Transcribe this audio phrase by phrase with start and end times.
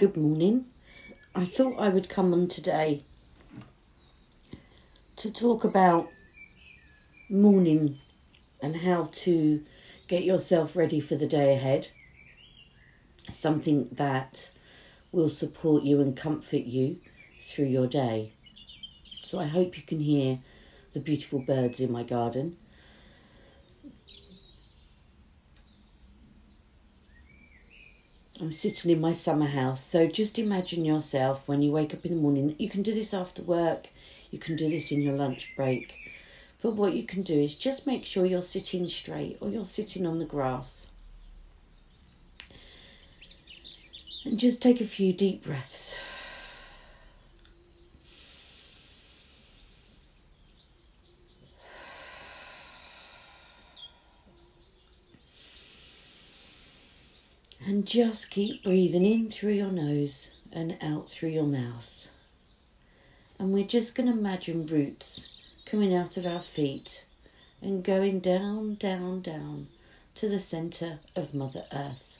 [0.00, 0.64] Good morning.
[1.34, 3.02] I thought I would come on today
[5.16, 6.08] to talk about
[7.28, 7.98] morning
[8.62, 9.62] and how to
[10.08, 11.88] get yourself ready for the day ahead.
[13.30, 14.50] Something that
[15.12, 16.96] will support you and comfort you
[17.46, 18.32] through your day.
[19.22, 20.38] So I hope you can hear
[20.94, 22.56] the beautiful birds in my garden.
[28.40, 32.14] I'm sitting in my summer house, so just imagine yourself when you wake up in
[32.14, 32.56] the morning.
[32.58, 33.88] You can do this after work,
[34.30, 35.94] you can do this in your lunch break.
[36.62, 40.06] But what you can do is just make sure you're sitting straight or you're sitting
[40.06, 40.86] on the grass.
[44.24, 45.79] And just take a few deep breaths.
[57.80, 62.10] And just keep breathing in through your nose and out through your mouth.
[63.38, 67.06] And we're just going to imagine roots coming out of our feet
[67.62, 69.68] and going down, down, down
[70.16, 72.18] to the centre of Mother Earth.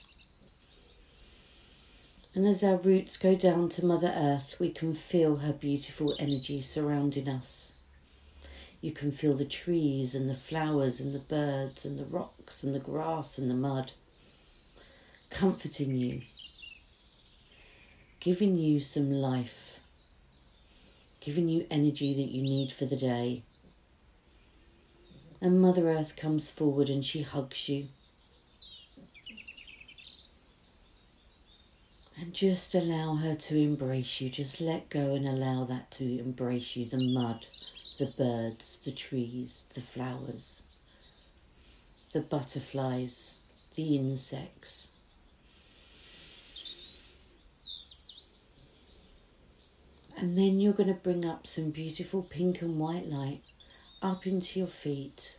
[2.34, 6.62] And as our roots go down to Mother Earth, we can feel her beautiful energy
[6.62, 7.74] surrounding us.
[8.80, 12.74] You can feel the trees and the flowers and the birds and the rocks and
[12.74, 13.92] the grass and the mud
[15.30, 16.22] comforting you,
[18.18, 19.80] giving you some life,
[21.20, 23.42] giving you energy that you need for the day.
[25.40, 27.86] And Mother Earth comes forward and she hugs you.
[32.20, 34.28] And just allow her to embrace you.
[34.28, 36.84] Just let go and allow that to embrace you.
[36.84, 37.46] The mud,
[37.98, 40.62] the birds, the trees, the flowers,
[42.12, 43.36] the butterflies,
[43.74, 44.89] the insects.
[50.20, 53.40] And then you're going to bring up some beautiful pink and white light
[54.02, 55.38] up into your feet,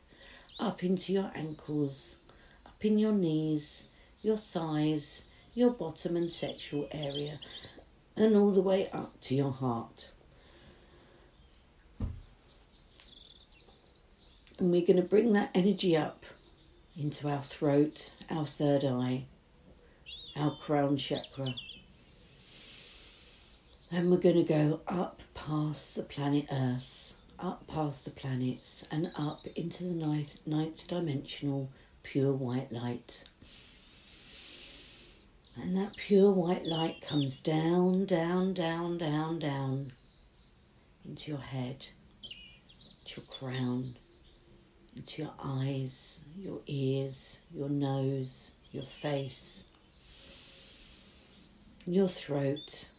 [0.59, 2.15] up into your ankles,
[2.65, 3.83] up in your knees,
[4.23, 7.39] your thighs, your bottom and sexual area,
[8.15, 10.09] and all the way up to your heart.
[14.57, 16.25] And we're going to bring that energy up
[16.97, 19.25] into our throat, our third eye,
[20.35, 21.53] our crown chakra
[23.91, 29.11] then we're going to go up past the planet Earth, up past the planets, and
[29.17, 31.69] up into the ninth, ninth dimensional
[32.01, 33.25] pure white light.
[35.61, 39.91] And that pure white light comes down, down, down, down, down
[41.03, 41.87] into your head,
[43.07, 43.97] to your crown,
[44.95, 49.65] into your eyes, your ears, your nose, your face,
[51.85, 52.91] your throat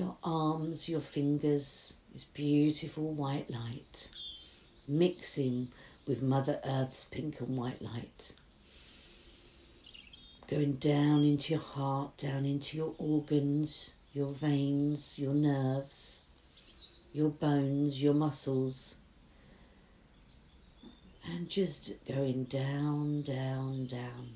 [0.00, 4.08] your arms, your fingers, this beautiful white light
[4.88, 5.68] mixing
[6.06, 8.32] with Mother Earth's pink and white light.
[10.48, 16.20] Going down into your heart, down into your organs, your veins, your nerves,
[17.12, 18.94] your bones, your muscles.
[21.30, 24.30] And just going down, down, down.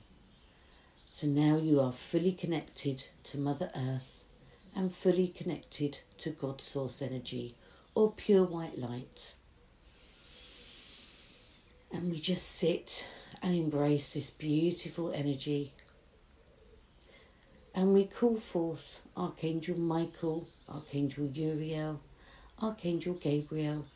[1.06, 4.13] So now you are fully connected to Mother Earth
[4.74, 7.54] and fully connected to God Source energy
[7.94, 9.34] or pure white light.
[11.92, 13.06] And we just sit
[13.42, 15.72] and embrace this beautiful energy.
[17.74, 22.00] And we call forth Archangel Michael, Archangel Uriel,
[22.60, 23.86] Archangel Gabriel,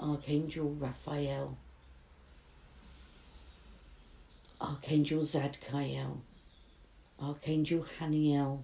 [0.00, 1.56] Archangel Raphael,
[4.60, 6.18] Archangel Zadkiel,
[7.20, 8.62] Archangel Haniel,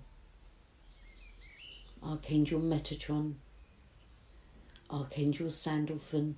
[2.01, 3.35] Archangel Metatron,
[4.89, 6.37] Archangel Sandalphon,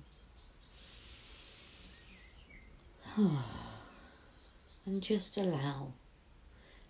[3.17, 3.43] and
[4.99, 5.93] just allow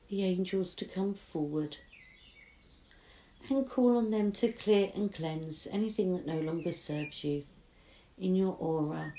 [0.08, 1.76] the angels to come forward
[3.50, 7.44] and call on them to clear and cleanse anything that no longer serves you
[8.18, 9.12] in your aura,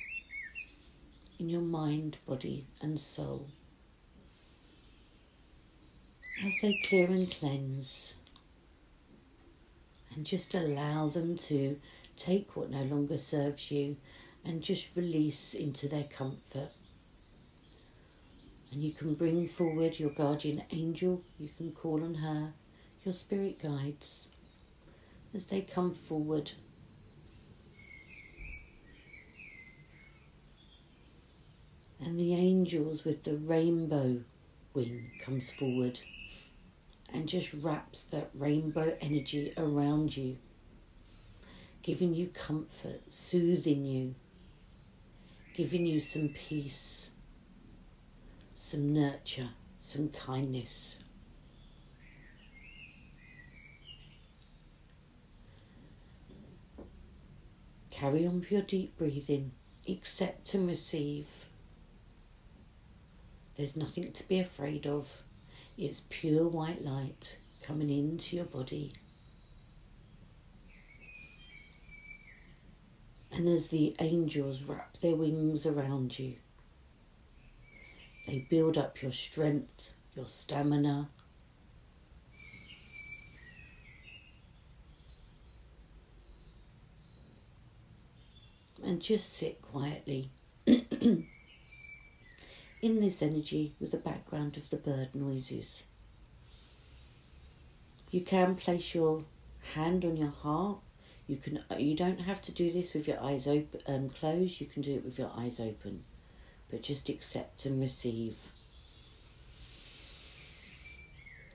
[1.39, 3.47] in your mind, body, and soul
[6.45, 8.15] as they clear and cleanse.
[10.15, 11.77] And just allow them to
[12.17, 13.97] take what no longer serves you
[14.45, 16.71] and just release into their comfort.
[18.71, 22.53] And you can bring forward your guardian angel, you can call on her,
[23.05, 24.29] your spirit guides,
[25.35, 26.53] as they come forward.
[32.01, 34.21] And the angels with the rainbow
[34.75, 36.01] wing comes forward
[37.13, 40.37] and just wraps that rainbow energy around you,
[41.83, 44.15] giving you comfort, soothing you,
[45.55, 47.11] giving you some peace,
[48.55, 50.99] some nurture, some kindness.
[57.91, 59.51] Carry on with your deep breathing,
[59.89, 61.27] accept and receive.
[63.57, 65.25] There's nothing to be afraid of.
[65.81, 68.95] It's pure white light coming into your body.
[73.33, 76.35] And as the angels wrap their wings around you,
[78.27, 81.11] they build up your strength, your stamina.
[88.83, 90.31] And just sit quietly
[92.81, 95.83] in this energy with the background of the bird noises.
[98.11, 99.25] You can place your
[99.75, 100.79] hand on your heart.
[101.27, 101.63] You can.
[101.77, 104.61] You don't have to do this with your eyes open, um, closed.
[104.61, 106.05] You can do it with your eyes open,
[106.71, 108.37] but just accept and receive.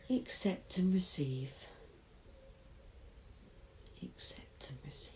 [0.09, 1.53] Accept and receive.
[4.03, 5.12] Accept and receive.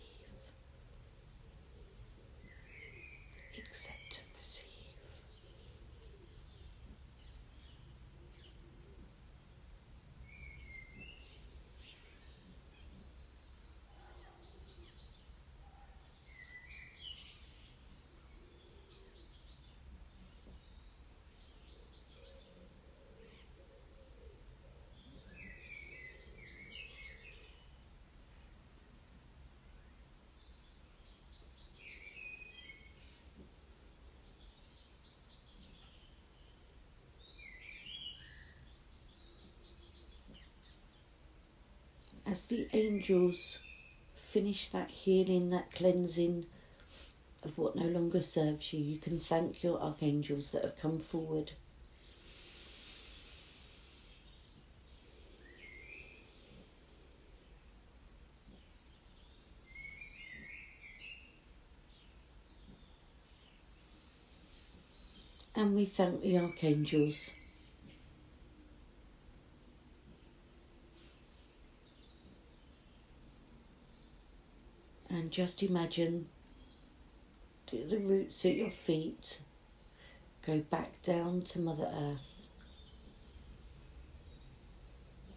[42.28, 43.58] As the angels
[44.14, 46.44] finish that healing, that cleansing
[47.42, 51.52] of what no longer serves you, you can thank your archangels that have come forward.
[65.54, 67.30] And we thank the archangels
[75.28, 76.26] and just imagine
[77.70, 79.40] do the roots at your feet
[80.46, 82.48] go back down to Mother Earth.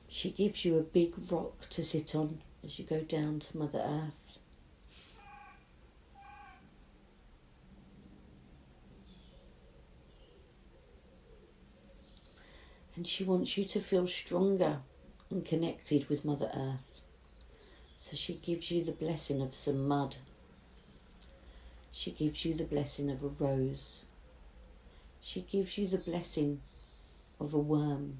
[0.08, 3.84] She gives you a big rock to sit on as you go down to Mother
[3.86, 4.40] Earth.
[12.96, 14.78] And she wants you to feel stronger
[15.30, 16.91] and connected with Mother Earth.
[18.04, 20.16] So she gives you the blessing of some mud.
[21.92, 24.06] She gives you the blessing of a rose.
[25.22, 26.62] She gives you the blessing
[27.40, 28.18] of a worm.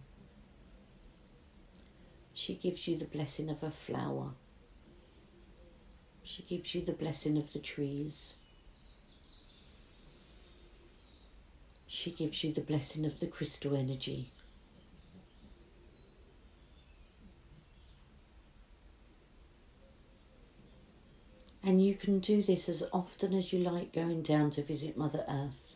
[2.32, 4.34] She gives you the blessing of a flower.
[6.22, 8.36] She gives you the blessing of the trees.
[11.88, 14.30] She gives you the blessing of the crystal energy.
[21.64, 25.24] And you can do this as often as you like going down to visit Mother
[25.30, 25.76] Earth.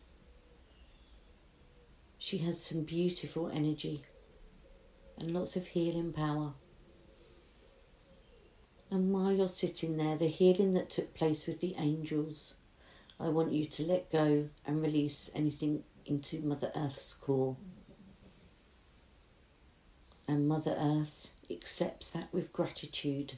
[2.18, 4.02] She has some beautiful energy
[5.16, 6.54] and lots of healing power.
[8.90, 12.54] And while you're sitting there, the healing that took place with the angels,
[13.20, 17.56] I want you to let go and release anything into Mother Earth's core.
[20.26, 23.34] And Mother Earth accepts that with gratitude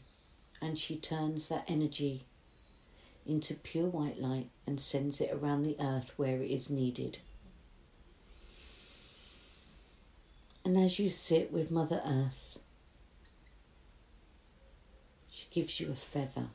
[0.60, 2.24] and she turns that energy
[3.28, 7.18] into pure white light and sends it around the earth where it is needed.
[10.64, 12.58] And as you sit with Mother Earth,
[15.30, 16.48] she gives you a feather.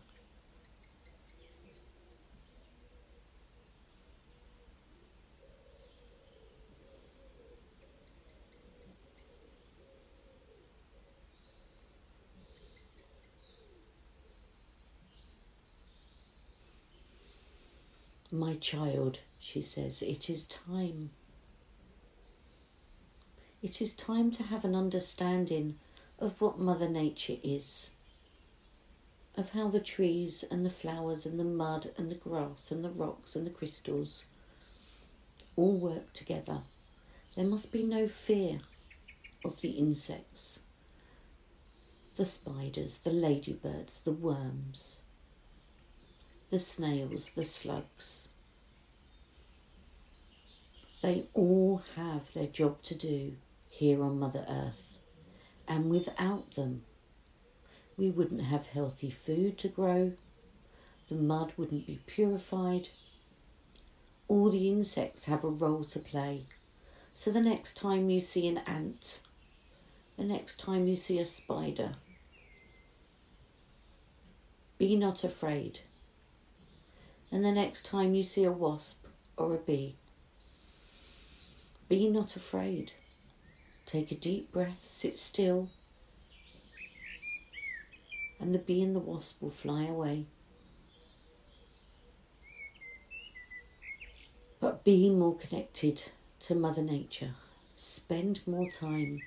[18.34, 21.12] My child, she says, it is time.
[23.62, 25.76] It is time to have an understanding
[26.18, 27.92] of what Mother Nature is,
[29.38, 32.90] of how the trees and the flowers and the mud and the grass and the
[32.90, 34.24] rocks and the crystals
[35.56, 36.62] all work together.
[37.36, 38.62] There must be no fear
[39.46, 40.58] of the insects,
[42.16, 45.03] the spiders, the ladybirds, the worms,
[46.54, 48.30] the snails, the slugs.
[51.02, 53.38] They all have their job to do
[53.72, 55.00] here on Mother Earth,
[55.68, 56.84] and without them,
[57.98, 60.14] we wouldn't have healthy food to grow,
[61.08, 62.90] the mud wouldn't be purified.
[64.28, 66.44] All the insects have a role to play.
[67.16, 69.22] So the next time you see an ant,
[70.18, 71.94] the next time you see a spider,
[74.78, 75.80] be not afraid.
[77.34, 79.96] And the next time you see a wasp or a bee,
[81.90, 82.92] be not afraid.
[83.88, 85.70] Take a deep breath, sit still,
[88.40, 90.28] and the bee and the wasp will fly away.
[94.60, 96.04] But be more connected
[96.42, 97.32] to Mother Nature.
[97.76, 99.22] Spend more time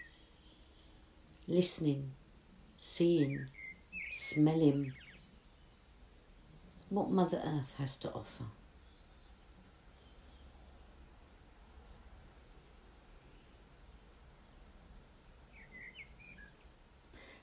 [1.48, 2.12] listening,
[2.78, 3.48] seeing,
[4.12, 4.92] smelling
[6.88, 8.44] what Mother Earth has to offer.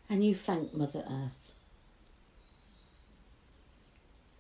[0.10, 1.54] And you thank Mother Earth.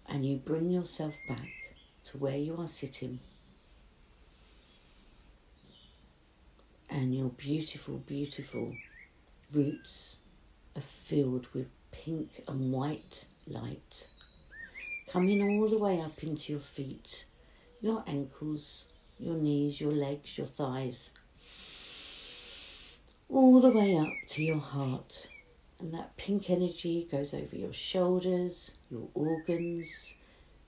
[0.07, 1.51] And you bring yourself back
[2.05, 3.19] to where you are sitting.
[6.89, 8.75] And your beautiful, beautiful
[9.51, 10.17] roots
[10.75, 14.07] are filled with pink and white light
[15.13, 17.25] coming all the way up into your feet,
[17.81, 18.85] your ankles,
[19.19, 21.11] your knees, your legs, your thighs,
[23.29, 25.27] all the way up to your heart.
[25.79, 30.15] And that pink energy goes over your shoulders, your organs,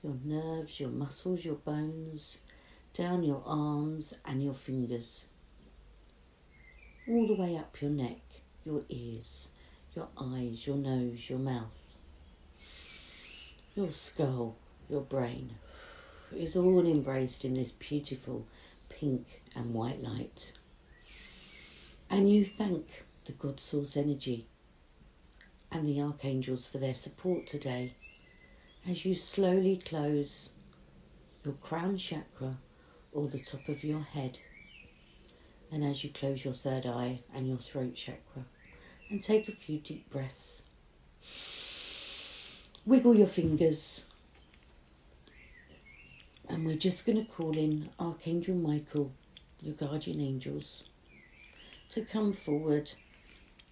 [0.03, 2.37] your nerves, your muscles, your bones,
[2.93, 5.25] down your arms and your fingers,
[7.07, 8.21] all the way up your neck,
[8.63, 9.47] your ears,
[9.95, 11.84] your eyes, your nose, your mouth
[13.75, 14.55] your skull,
[14.89, 15.55] your brain
[16.35, 18.47] is all embraced in this beautiful
[18.89, 20.53] pink and white light.
[22.09, 24.47] And you thank the God Source energy
[25.71, 27.95] and the archangels for their support today
[28.89, 30.49] as you slowly close
[31.43, 32.57] your crown chakra
[33.11, 34.39] or the top of your head.
[35.71, 38.45] And as you close your third eye and your throat chakra,
[39.09, 40.63] and take a few deep breaths.
[42.85, 44.05] Wiggle your fingers.
[46.47, 49.11] And we're just going to call in Archangel Michael,
[49.59, 50.83] your guardian angels,
[51.89, 52.91] to come forward.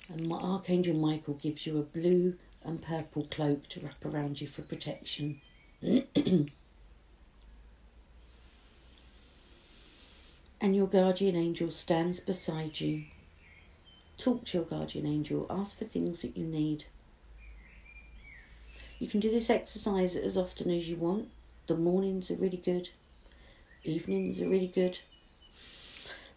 [0.09, 4.63] And Archangel Michael gives you a blue and purple cloak to wrap around you for
[4.63, 5.41] protection.
[5.81, 6.49] and
[10.61, 13.03] your guardian angel stands beside you.
[14.17, 16.85] Talk to your guardian angel, ask for things that you need.
[18.99, 21.29] You can do this exercise as often as you want.
[21.67, 22.89] The mornings are really good,
[23.83, 24.99] evenings are really good,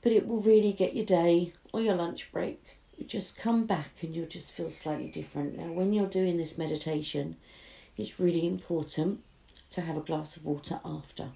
[0.02, 2.78] but it will really get your day or your lunch break.
[2.96, 5.58] You just come back and you'll just feel slightly different.
[5.58, 7.36] Now, when you're doing this meditation,
[7.96, 9.20] it's really important
[9.70, 11.30] to have a glass of water after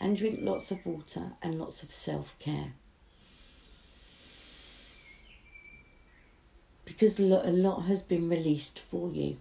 [0.00, 2.72] and drink lots of water and lots of self care.
[6.84, 9.36] Because a lot has been released for you.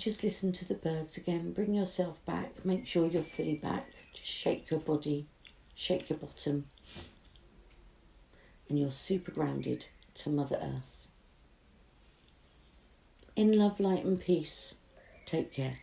[0.00, 1.52] Just listen to the birds again.
[1.52, 2.64] Bring yourself back.
[2.64, 3.90] Make sure you're fully back.
[4.14, 5.26] Just shake your body,
[5.74, 6.66] shake your bottom,
[8.68, 11.08] and you're super grounded to Mother Earth.
[13.36, 14.74] In love, light, and peace,
[15.26, 15.78] take care.